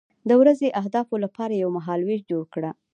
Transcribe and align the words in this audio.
د 0.29 0.31
ورځني 0.41 0.69
اهدافو 0.81 1.15
لپاره 1.23 1.53
یو 1.63 1.69
مهالویش 1.77 2.21
جوړ 2.31 2.43
کړه. 2.53 2.71